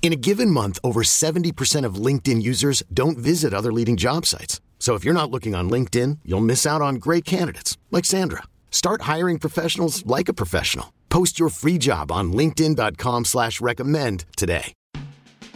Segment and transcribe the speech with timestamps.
[0.00, 4.62] In a given month, over 70% of LinkedIn users don't visit other leading job sites.
[4.78, 8.44] So if you're not looking on LinkedIn, you'll miss out on great candidates like Sandra.
[8.70, 10.94] Start hiring professionals like a professional.
[11.10, 14.72] Post your free job on LinkedIn.com slash recommend today.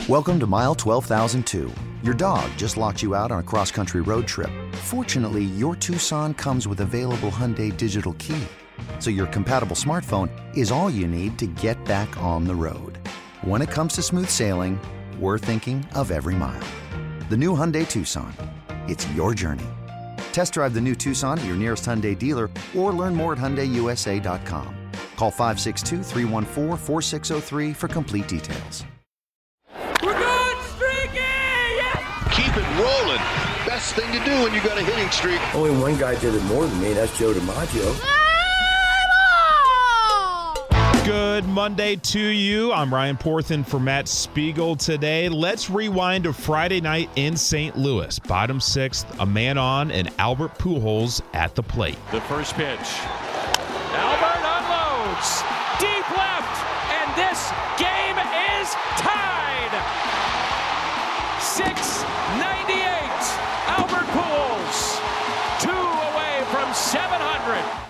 [0.09, 1.71] Welcome to mile 12,002.
[2.03, 4.51] Your dog just locked you out on a cross-country road trip.
[4.83, 8.43] Fortunately, your Tucson comes with available Hyundai Digital Key.
[8.99, 12.99] So your compatible smartphone is all you need to get back on the road.
[13.45, 14.79] When it comes to smooth sailing,
[15.19, 16.63] we're thinking of every mile.
[17.29, 18.33] The new Hyundai Tucson.
[18.87, 19.67] It's your journey.
[20.33, 24.77] Test drive the new Tucson at your nearest Hyundai dealer or learn more at HyundaiUSA.com.
[25.17, 28.85] Call 562 314 4603 for complete details.
[30.01, 31.19] We're going streaky!
[31.19, 32.37] Yes!
[32.37, 33.23] Keep it rolling.
[33.67, 35.41] Best thing to do when you got a hitting streak.
[35.53, 38.22] Only one guy did it more than me, that's Joe DiMaggio.
[41.05, 42.73] Good Monday to you.
[42.73, 45.29] I'm Ryan Porthen for Matt Spiegel today.
[45.29, 47.77] Let's rewind to Friday night in St.
[47.77, 48.21] Louis.
[48.21, 51.99] Bottom sixth, a man on, and Albert Pujols at the plate.
[52.13, 52.79] The first pitch.
[53.99, 55.43] Albert unloads.
[55.81, 56.63] Deep left.
[56.95, 58.19] And this game
[58.61, 60.22] is tied.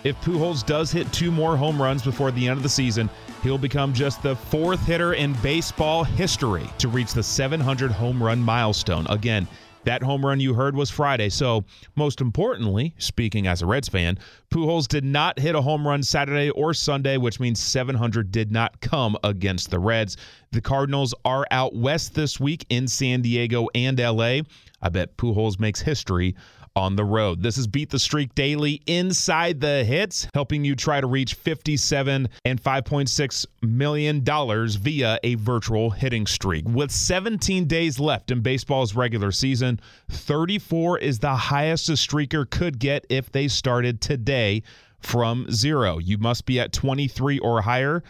[0.04, 3.08] If Pujols does hit two more home runs before the end of the season,
[3.44, 8.40] he'll become just the fourth hitter in baseball history to reach the 700 home run
[8.40, 9.06] milestone.
[9.08, 9.46] Again,
[9.84, 11.28] that home run you heard was Friday.
[11.28, 11.64] So,
[11.94, 14.18] most importantly, speaking as a Reds fan,
[14.52, 18.80] Pujols did not hit a home run Saturday or Sunday, which means 700 did not
[18.80, 20.16] come against the Reds.
[20.50, 24.40] The Cardinals are out west this week in San Diego and LA.
[24.82, 26.34] I bet Pujols makes history
[26.74, 27.42] on the road.
[27.42, 32.28] This is Beat the Streak Daily inside the hits, helping you try to reach 57
[32.44, 36.66] and 5.6 million dollars via a virtual hitting streak.
[36.68, 42.78] With 17 days left in baseball's regular season, 34 is the highest a streaker could
[42.78, 44.62] get if they started today
[45.00, 45.98] from zero.
[45.98, 48.02] You must be at 23 or higher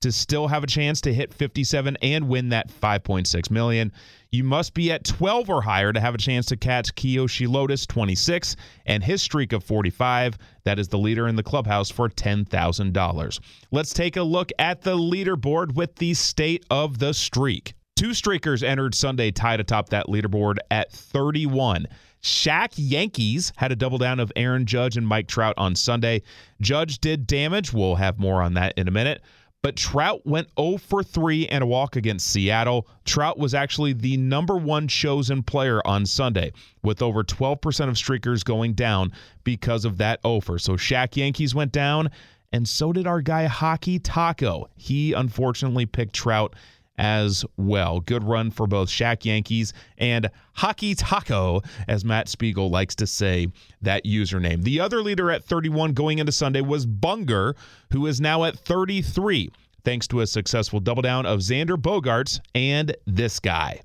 [0.00, 3.92] to still have a chance to hit 57 and win that 5.6 million.
[4.30, 7.86] You must be at 12 or higher to have a chance to catch Kiyoshi Lotus
[7.86, 10.38] 26 and his streak of 45.
[10.64, 13.40] That is the leader in the clubhouse for $10,000.
[13.72, 17.74] Let's take a look at the leaderboard with the state of the streak.
[17.96, 21.86] Two streakers entered Sunday tied atop that leaderboard at 31.
[22.22, 26.22] Shaq Yankees had a double down of Aaron Judge and Mike Trout on Sunday.
[26.60, 27.72] Judge did damage.
[27.72, 29.22] We'll have more on that in a minute
[29.62, 32.86] but Trout went 0 for 3 and a walk against Seattle.
[33.04, 36.52] Trout was actually the number one chosen player on Sunday,
[36.82, 39.12] with over 12% of streakers going down
[39.44, 40.58] because of that oh offer.
[40.58, 42.10] So Shaq Yankees went down,
[42.52, 44.68] and so did our guy Hockey Taco.
[44.76, 46.54] He unfortunately picked Trout
[46.98, 48.00] as well.
[48.00, 53.48] Good run for both Shaq Yankees and Hockey Taco, as Matt Spiegel likes to say
[53.80, 54.62] that username.
[54.64, 57.54] The other leader at 31 going into Sunday was Bunger,
[57.92, 59.50] who is now at 33,
[59.84, 63.80] thanks to a successful double down of Xander Bogaerts and this guy.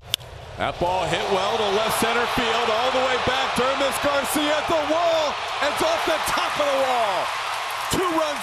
[0.58, 3.58] That ball hit well to left center field, all the way back.
[3.58, 5.34] Dermis Garcia at the wall.
[5.62, 7.23] It's off the top of the wall.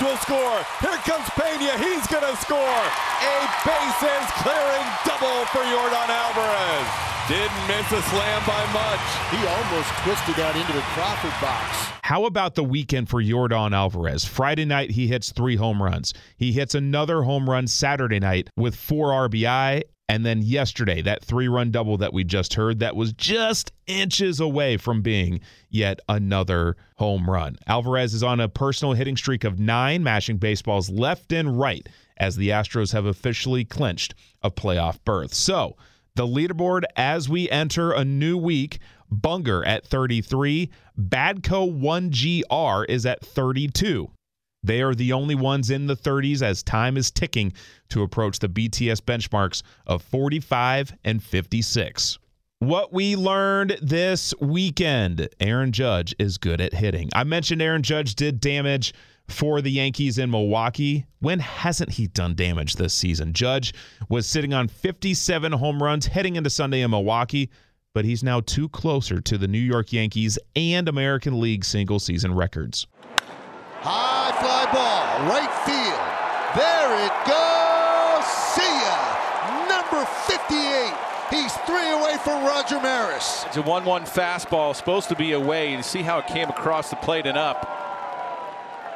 [0.02, 0.66] Two runs will score.
[0.82, 1.78] Here comes Pena.
[1.78, 2.58] He's going to score.
[2.58, 6.88] A bases clearing double for Yordan Alvarez.
[7.28, 9.00] Didn't miss a slam by much.
[9.30, 11.92] He almost twisted that into the Crawford box.
[12.02, 14.26] How about the weekend for Yordan Alvarez?
[14.26, 16.14] Friday night, he hits three home runs.
[16.36, 21.47] He hits another home run Saturday night with four RBI and then yesterday, that three
[21.47, 26.75] run double that we just heard, that was just inches away from being yet another
[26.97, 27.55] home run.
[27.66, 31.87] Alvarez is on a personal hitting streak of nine, mashing baseballs left and right
[32.17, 35.34] as the Astros have officially clinched a playoff berth.
[35.34, 35.78] So,
[36.16, 38.79] the leaderboard as we enter a new week
[39.09, 40.69] Bunger at 33,
[40.99, 44.11] Badco 1GR is at 32.
[44.63, 47.53] They are the only ones in the 30s as time is ticking
[47.90, 52.19] to approach the BTS benchmarks of 45 and 56.
[52.59, 57.09] What we learned this weekend Aaron Judge is good at hitting.
[57.16, 58.93] I mentioned Aaron Judge did damage
[59.28, 61.05] for the Yankees in Milwaukee.
[61.22, 63.34] When hasn't he done damage this season?
[63.34, 63.73] Judge
[64.09, 67.49] was sitting on 57 home runs heading into Sunday in Milwaukee,
[67.96, 72.31] but he's now two closer to the New York Yankees and American League single season
[72.35, 72.85] records.
[73.84, 76.22] High fly ball, right field.
[76.54, 78.26] There it goes.
[78.54, 79.68] See ya.
[79.68, 80.94] Number 58.
[81.32, 83.44] He's three away from Roger Maris.
[83.48, 85.72] It's a 1 1 fastball, supposed to be away.
[85.72, 87.66] You see how it came across the plate and up.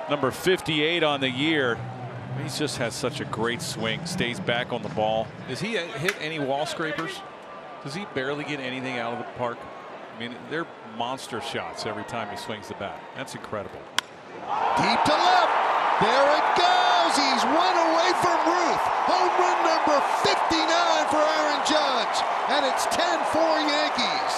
[0.08, 1.80] Number 58 on the year.
[2.44, 5.26] He just has such a great swing, stays back on the ball.
[5.48, 7.22] Does he hit any wall scrapers?
[7.84, 9.58] Does he barely get anything out of the park?
[10.16, 13.02] I mean, they're monster shots every time he swings the bat.
[13.16, 13.82] That's incredible.
[14.78, 15.54] Deep to left.
[16.02, 17.14] There it goes.
[17.18, 18.86] He's one away from Ruth.
[19.10, 22.18] Home run number 59 for Aaron Judge.
[22.50, 24.34] And it's 10-4 Yankees.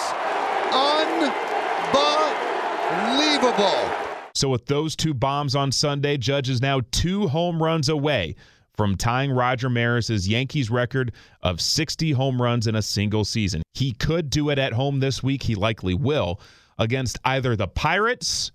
[3.12, 4.08] Unbelievable.
[4.36, 8.36] So, with those two bombs on Sunday, Judge is now two home runs away
[8.76, 11.12] from tying Roger Maris's Yankees record
[11.42, 13.64] of 60 home runs in a single season.
[13.74, 15.42] He could do it at home this week.
[15.44, 16.40] He likely will
[16.78, 18.52] against either the Pirates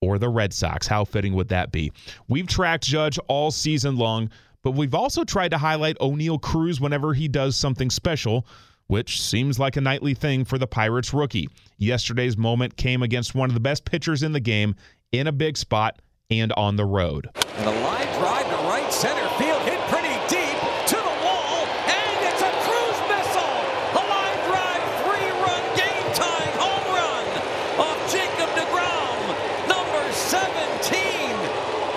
[0.00, 0.86] or the Red Sox.
[0.86, 1.92] How fitting would that be?
[2.28, 4.30] We've tracked Judge all season long,
[4.62, 8.46] but we've also tried to highlight Oneil Cruz whenever he does something special,
[8.86, 11.48] which seems like a nightly thing for the Pirates rookie.
[11.76, 14.74] Yesterday's moment came against one of the best pitchers in the game
[15.12, 17.28] in a big spot and on the road.
[17.56, 17.72] And a
[18.18, 20.58] drive to right center field, hit pretty deep
[20.88, 23.56] to the wall, and it's a Cruz missile.
[23.94, 27.26] A line drive, three-run game-tying home run
[27.78, 29.22] of Jacob DeGrom,
[29.68, 30.98] number 17.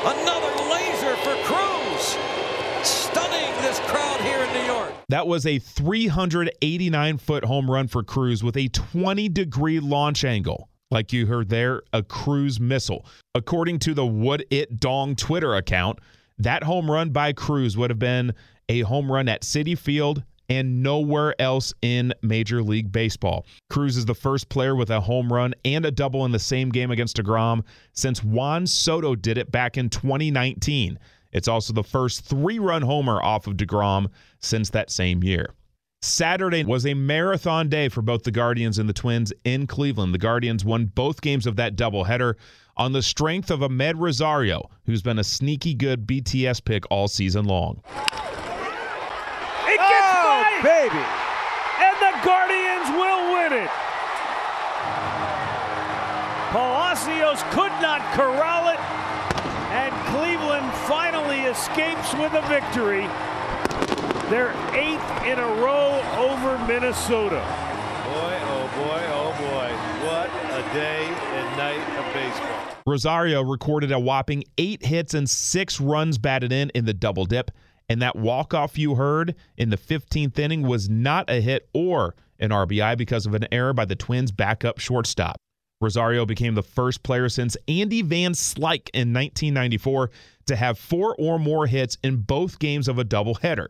[0.05, 2.17] Another laser for Cruz.
[2.83, 4.93] Stunning this crowd here in New York.
[5.09, 10.67] That was a 389 foot home run for Cruz with a 20 degree launch angle
[10.91, 13.05] like you heard there, a cruise missile.
[13.33, 15.99] According to the Would It Dong Twitter account,
[16.39, 18.33] that home run by Cruz would have been
[18.67, 23.45] a home run at Citi Field and nowhere else in Major League Baseball.
[23.69, 26.67] Cruz is the first player with a home run and a double in the same
[26.67, 27.63] game against DeGrom
[27.93, 30.99] since Juan Soto did it back in 2019.
[31.31, 34.07] It's also the first three run homer off of DeGrom
[34.39, 35.53] since that same year.
[36.03, 40.15] Saturday was a marathon day for both the Guardians and the Twins in Cleveland.
[40.15, 42.33] The Guardians won both games of that doubleheader
[42.75, 47.45] on the strength of Amed Rosario, who's been a sneaky good BTS pick all season
[47.45, 47.83] long.
[49.67, 51.05] It gets oh, by, baby!
[51.85, 53.69] And the Guardians will win it.
[56.49, 59.00] Palacios could not corral it, and
[60.11, 63.07] Cleveland finally escapes with a victory.
[64.29, 67.39] They're eighth in a row over Minnesota.
[68.03, 69.71] Boy, oh boy, oh boy.
[70.05, 72.77] What a day and night of baseball.
[72.85, 77.49] Rosario recorded a whopping eight hits and six runs batted in in the double dip.
[77.87, 82.49] And that walk-off you heard in the 15th inning was not a hit or an
[82.49, 85.37] RBI because of an error by the Twins' backup shortstop.
[85.81, 90.11] Rosario became the first player since Andy Van Slyke in 1994
[90.45, 93.67] to have four or more hits in both games of a doubleheader.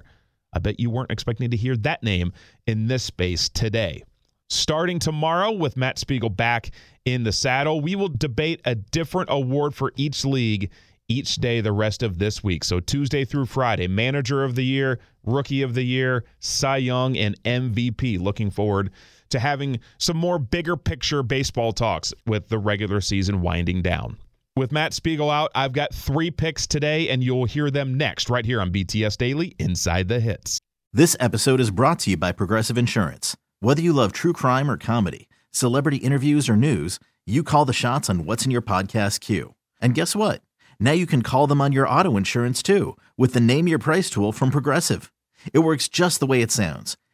[0.54, 2.34] I bet you weren't expecting to hear that name
[2.68, 4.04] in this space today.
[4.50, 6.72] Starting tomorrow with Matt Spiegel back
[7.06, 10.70] in the saddle, we will debate a different award for each league
[11.08, 12.64] each day the rest of this week.
[12.64, 17.42] So Tuesday through Friday, Manager of the Year, Rookie of the Year, Cy Young, and
[17.44, 18.20] MVP.
[18.20, 18.92] Looking forward
[19.32, 24.18] to having some more bigger picture baseball talks with the regular season winding down.
[24.56, 28.46] With Matt Spiegel out, I've got three picks today, and you'll hear them next right
[28.46, 30.60] here on BTS Daily Inside the Hits.
[30.94, 33.38] This episode is brought to you by Progressive Insurance.
[33.62, 38.10] Whether you love true crime or comedy, celebrity interviews or news, you call the shots
[38.10, 39.56] on what's in your podcast queue.
[39.80, 40.42] And guess what?
[40.82, 44.10] Now you can call them on your auto insurance too with the Name Your Price
[44.10, 45.14] tool from Progressive.
[45.54, 46.98] It works just the way it sounds.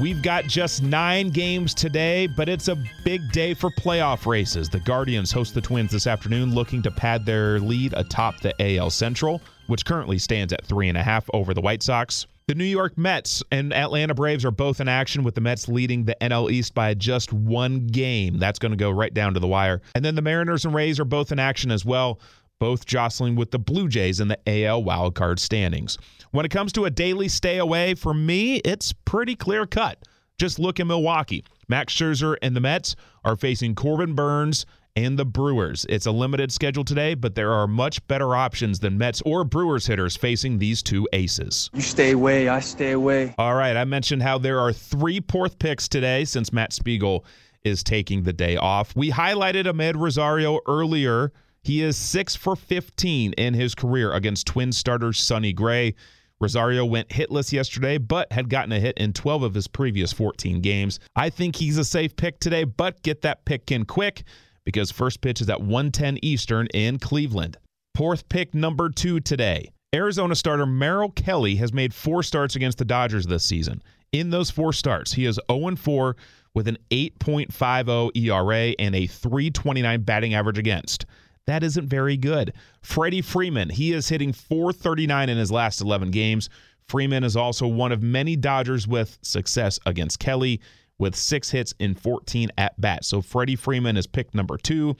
[0.00, 4.68] We've got just nine games today, but it's a big day for playoff races.
[4.68, 8.90] The Guardians host the Twins this afternoon, looking to pad their lead atop the AL
[8.90, 12.26] Central, which currently stands at three and a half over the White Sox.
[12.48, 16.04] The New York Mets and Atlanta Braves are both in action, with the Mets leading
[16.04, 18.38] the NL East by just one game.
[18.38, 19.80] That's going to go right down to the wire.
[19.94, 22.20] And then the Mariners and Rays are both in action as well,
[22.58, 25.98] both jostling with the Blue Jays in the AL wildcard standings.
[26.30, 29.98] When it comes to a daily stay away, for me, it's pretty clear cut.
[30.38, 31.44] Just look at Milwaukee.
[31.68, 35.86] Max Scherzer and the Mets are facing Corbin Burnes and the Brewers.
[35.88, 39.86] It's a limited schedule today, but there are much better options than Mets or Brewers
[39.86, 41.70] hitters facing these two aces.
[41.72, 43.34] You stay away, I stay away.
[43.38, 47.24] All right, I mentioned how there are three fourth picks today since Matt Spiegel
[47.64, 48.94] is taking the day off.
[48.94, 51.32] We highlighted Amed Rosario earlier.
[51.64, 55.94] He is 6 for 15 in his career against Twin starter Sonny Gray.
[56.38, 60.60] Rosario went hitless yesterday, but had gotten a hit in 12 of his previous 14
[60.60, 61.00] games.
[61.16, 64.24] I think he's a safe pick today, but get that pick in quick
[64.66, 67.56] because first pitch is at 110 Eastern in Cleveland.
[67.94, 69.70] Fourth pick number two today.
[69.94, 73.80] Arizona starter Merrill Kelly has made four starts against the Dodgers this season.
[74.12, 76.16] In those four starts, he is 0 4
[76.52, 81.06] with an 8.50 ERA and a 329 batting average against.
[81.46, 82.54] That isn't very good.
[82.80, 86.48] Freddie Freeman, he is hitting 439 in his last 11 games.
[86.88, 90.60] Freeman is also one of many Dodgers with success against Kelly
[90.98, 93.08] with six hits in 14 at bats.
[93.08, 94.96] So Freddie Freeman is pick number two.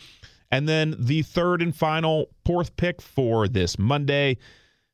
[0.51, 4.39] And then the third and final fourth pick for this Monday.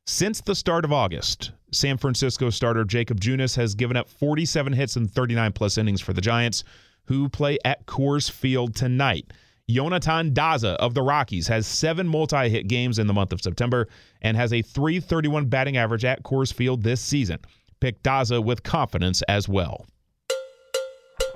[0.05, 4.95] Since the start of August, San Francisco starter Jakob Junis has given up 47 hits
[4.95, 6.63] and 39 plus innings for the Giants,
[7.05, 9.31] who play at Coors Field tonight.
[9.69, 13.87] Jonathan Daza of the Rockies has seven multi hit games in the month of September
[14.21, 17.39] and has a 331 batting average at Coors Field this season.
[17.79, 19.85] Pick Daza with confidence as well.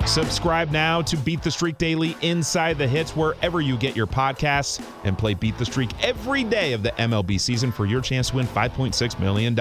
[0.05, 4.81] Subscribe now to Beat the Streak Daily Inside the Hits wherever you get your podcasts
[5.03, 8.35] and play Beat the Streak every day of the MLB season for your chance to
[8.35, 9.55] win $5.6 million.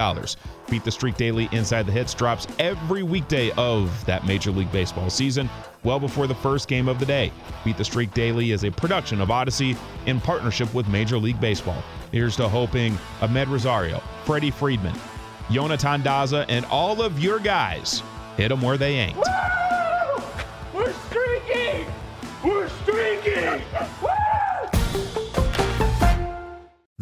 [0.70, 5.08] Beat the Streak Daily Inside the Hits drops every weekday of that Major League Baseball
[5.08, 5.48] season,
[5.82, 7.32] well before the first game of the day.
[7.64, 11.82] Beat the Streak Daily is a production of Audacy in partnership with Major League Baseball.
[12.12, 14.94] Here's to hoping Amed Rosario, Freddie Freeman,
[15.50, 18.02] Jonathan Daza, and all of your guys
[18.36, 19.16] hit them where they ain't.